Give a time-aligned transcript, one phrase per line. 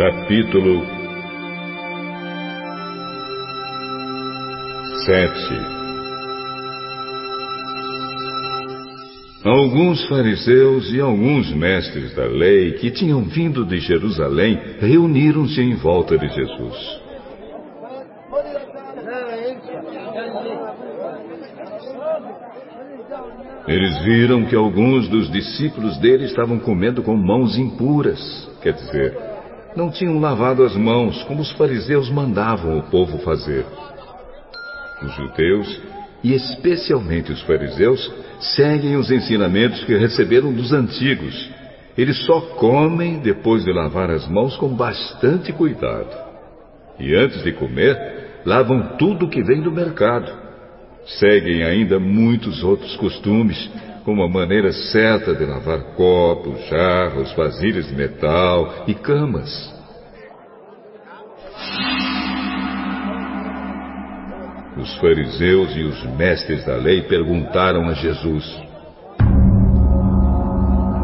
[0.00, 0.80] Capítulo
[5.04, 5.60] 7
[9.44, 16.16] Alguns fariseus e alguns mestres da lei que tinham vindo de Jerusalém reuniram-se em volta
[16.16, 17.00] de Jesus.
[23.68, 28.18] Eles viram que alguns dos discípulos dele estavam comendo com mãos impuras,
[28.62, 29.29] quer dizer,
[29.76, 33.64] não tinham lavado as mãos como os fariseus mandavam o povo fazer.
[35.02, 35.80] Os judeus,
[36.22, 41.50] e especialmente os fariseus, seguem os ensinamentos que receberam dos antigos.
[41.96, 46.30] Eles só comem depois de lavar as mãos com bastante cuidado.
[46.98, 50.50] E antes de comer, lavam tudo que vem do mercado
[51.18, 53.70] seguem ainda muitos outros costumes,
[54.04, 59.78] como a maneira certa de lavar copos, jarros, vasilhas de metal e camas.
[64.76, 68.44] Os fariseus e os mestres da lei perguntaram a Jesus: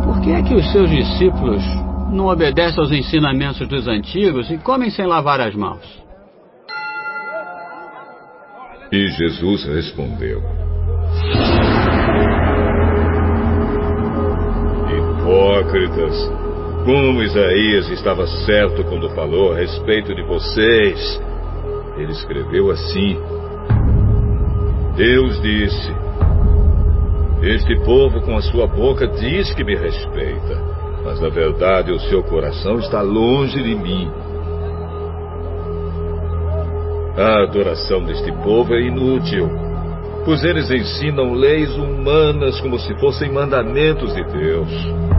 [0.05, 1.63] Por que é que os seus discípulos
[2.11, 5.85] não obedecem aos ensinamentos dos antigos e comem sem lavar as mãos?
[8.91, 10.41] E Jesus respondeu:
[15.67, 16.31] Hipócritas,
[16.85, 21.21] como Isaías estava certo quando falou a respeito de vocês.
[21.97, 23.19] Ele escreveu assim:
[24.97, 25.93] Deus disse:
[27.43, 30.63] Este povo com a sua boca diz que me respeita,
[31.05, 34.09] mas na verdade o seu coração está longe de mim.
[37.17, 39.51] A adoração deste povo é inútil,
[40.25, 45.16] pois eles ensinam leis humanas como se fossem mandamentos de Deus.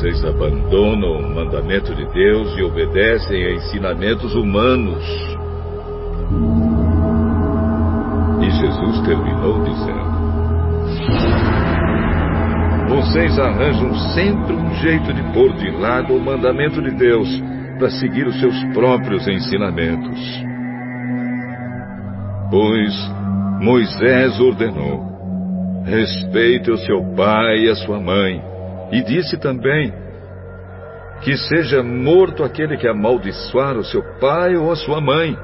[0.00, 5.04] Vocês abandonam o mandamento de Deus e obedecem a ensinamentos humanos.
[8.40, 10.10] E Jesus terminou dizendo:
[12.88, 17.28] Vocês arranjam sempre um jeito de pôr de lado o mandamento de Deus
[17.78, 20.18] para seguir os seus próprios ensinamentos.
[22.50, 22.94] Pois
[23.60, 25.04] Moisés ordenou:
[25.84, 28.49] respeite o seu pai e a sua mãe,
[28.90, 29.92] e disse também:
[31.22, 35.36] que seja morto aquele que amaldiçoar o seu pai ou a sua mãe.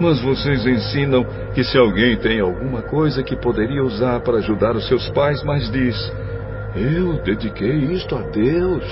[0.00, 1.24] Mas vocês ensinam
[1.54, 5.70] que se alguém tem alguma coisa que poderia usar para ajudar os seus pais, mas
[5.70, 5.96] diz:
[6.74, 8.84] Eu dediquei isto a Deus.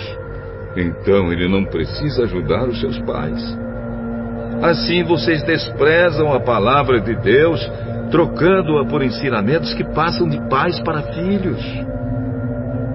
[0.77, 3.59] Então ele não precisa ajudar os seus pais.
[4.63, 7.61] Assim vocês desprezam a palavra de Deus,
[8.11, 11.61] trocando-a por ensinamentos que passam de pais para filhos.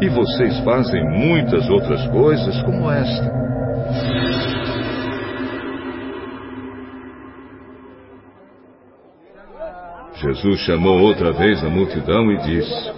[0.02, 3.40] E vocês fazem muitas outras coisas como esta.
[10.16, 12.92] Jesus chamou outra vez a multidão e disse: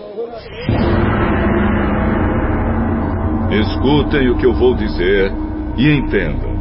[3.51, 5.31] Escutem o que eu vou dizer
[5.77, 6.51] e entendam.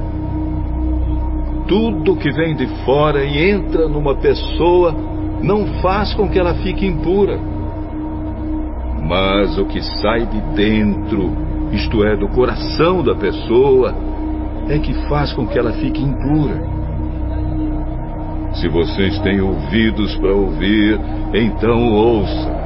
[1.68, 4.92] Tudo que vem de fora e entra numa pessoa
[5.42, 7.49] não faz com que ela fique impura.
[9.06, 11.30] Mas o que sai de dentro,
[11.72, 13.94] isto é, do coração da pessoa,
[14.68, 16.62] é que faz com que ela fique impura.
[18.54, 20.98] Se vocês têm ouvidos para ouvir,
[21.34, 22.60] então ouçam.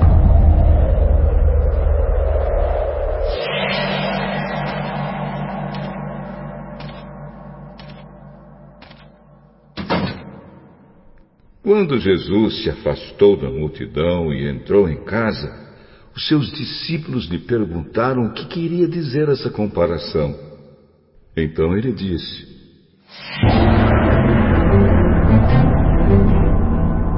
[11.62, 15.50] Quando Jesus se afastou da multidão e entrou em casa,
[16.16, 20.34] os seus discípulos lhe perguntaram o que queria dizer essa comparação.
[21.36, 22.46] Então ele disse: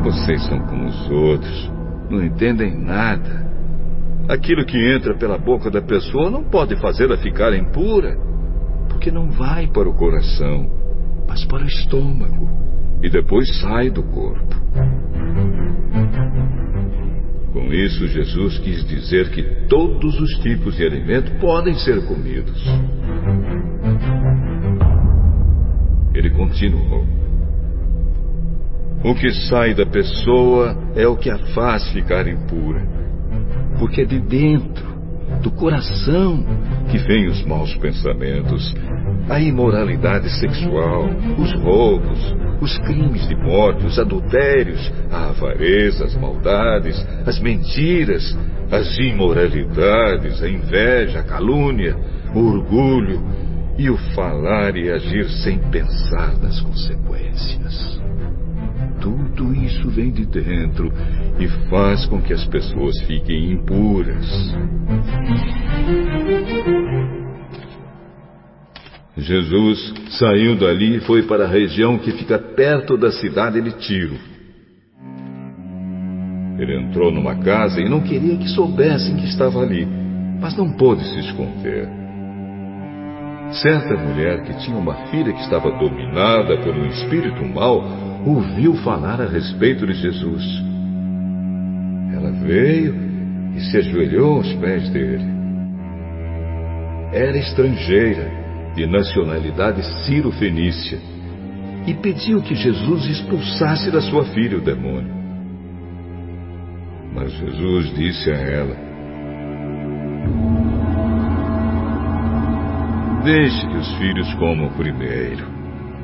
[0.03, 1.71] Vocês são como os outros,
[2.11, 3.45] não entendem nada.
[4.29, 8.17] Aquilo que entra pela boca da pessoa não pode fazê-la ficar impura,
[8.89, 10.71] porque não vai para o coração,
[11.29, 12.47] mas para o estômago
[13.03, 14.57] e depois sai do corpo.
[17.76, 22.64] Isso, Jesus quis dizer que todos os tipos de alimento podem ser comidos.
[26.14, 27.05] Ele continuou:
[29.05, 32.81] O que sai da pessoa é o que a faz ficar impura,
[33.78, 34.96] porque é de dentro,
[35.47, 36.45] do coração,
[36.91, 38.75] que vêm os maus pensamentos,
[39.29, 41.09] a imoralidade sexual,
[41.39, 48.37] os roubos, os crimes de morte, os adultérios, a avareza, as maldades, as mentiras,
[48.73, 51.97] as imoralidades, a inveja, a calúnia,
[52.35, 53.23] o orgulho
[53.79, 57.96] e o falar e agir sem pensar nas consequências.
[59.97, 60.93] Vem de dentro
[61.41, 64.27] e faz com que as pessoas fiquem impuras.
[69.17, 74.19] Jesus saiu dali e foi para a região que fica perto da cidade de Tiro.
[76.59, 79.89] Ele entrou numa casa e não queria que soubessem que estava ali,
[80.39, 81.89] mas não pôde se esconder.
[83.63, 89.20] Certa mulher que tinha uma filha que estava dominada por um espírito mau ouviu falar
[89.20, 90.44] a respeito de Jesus.
[92.12, 92.94] Ela veio
[93.55, 95.25] e se ajoelhou aos pés dele.
[97.12, 98.44] Era estrangeira,
[98.75, 100.99] de nacionalidade ciro-fenícia,
[101.87, 105.14] e pediu que Jesus expulsasse da sua filha o demônio.
[107.14, 108.76] Mas Jesus disse a ela:
[113.25, 115.56] Deixe que os filhos comam primeiro.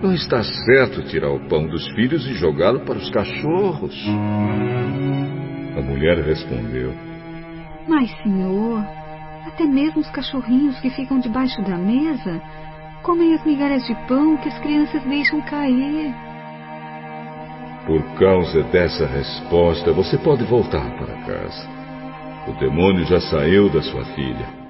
[0.02, 3.94] Não está certo tirar o pão dos filhos e jogá-lo para os cachorros.
[5.78, 6.92] A mulher respondeu:
[7.86, 8.84] Mas, senhor,
[9.46, 12.42] até mesmo os cachorrinhos que ficam debaixo da mesa
[13.04, 16.12] comem as migalhas de pão que as crianças deixam cair.
[17.86, 21.68] Por causa dessa resposta, você pode voltar para casa.
[22.48, 24.61] O demônio já saiu da sua filha.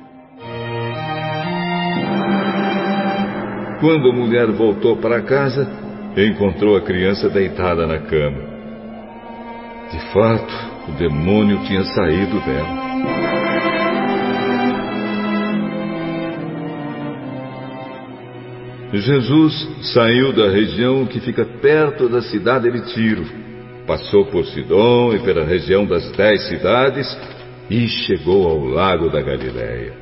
[3.82, 5.68] Quando a mulher voltou para casa,
[6.16, 8.38] encontrou a criança deitada na cama.
[9.90, 10.54] De fato,
[10.88, 12.92] o demônio tinha saído dela.
[18.92, 23.24] Jesus saiu da região que fica perto da cidade de Tiro,
[23.84, 27.08] passou por Sidom e pela região das dez cidades
[27.68, 29.92] e chegou ao lago da Galileia.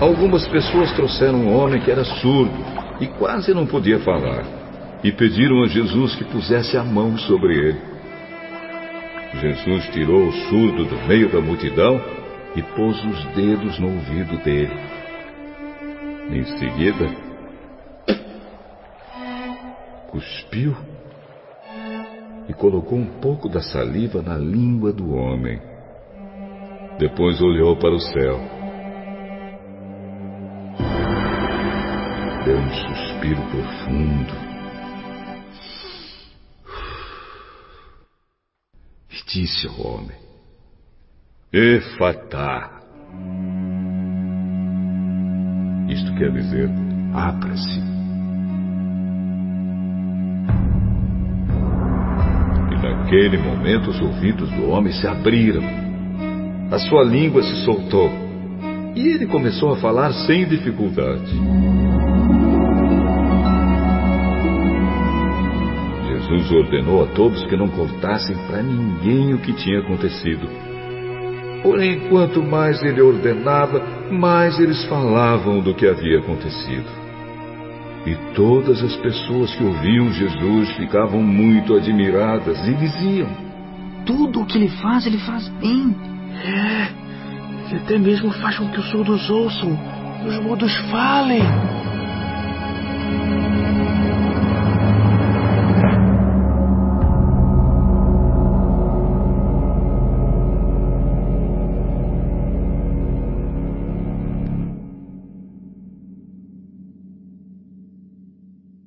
[0.00, 2.54] Algumas pessoas trouxeram um homem que era surdo
[3.00, 4.44] e quase não podia falar,
[5.02, 7.80] e pediram a Jesus que pusesse a mão sobre ele.
[9.40, 12.00] Jesus tirou o surdo do meio da multidão
[12.54, 14.72] e pôs os dedos no ouvido dele.
[16.30, 17.10] Em seguida,
[20.10, 20.76] cuspiu
[22.48, 25.60] e colocou um pouco da saliva na língua do homem.
[26.98, 28.57] Depois olhou para o céu.
[32.48, 34.34] Deu um suspiro profundo.
[39.10, 40.16] E disse ao homem:
[41.52, 42.80] Efatá.
[45.90, 46.70] Isto quer dizer,
[47.12, 47.80] abra-se.
[52.72, 55.62] E naquele momento os ouvidos do homem se abriram.
[56.70, 58.10] A sua língua se soltou.
[58.94, 62.07] E ele começou a falar sem dificuldade.
[66.28, 70.46] Jesus ordenou a todos que não contassem para ninguém o que tinha acontecido.
[71.62, 76.86] Porém, quanto mais ele ordenava, mais eles falavam do que havia acontecido.
[78.06, 83.28] E todas as pessoas que ouviam Jesus ficavam muito admiradas e diziam:
[84.06, 85.96] Tudo o que ele faz, ele faz bem.
[86.44, 89.76] É, e até mesmo faz com que os surdos ouçam,
[90.26, 91.42] os mudos falem.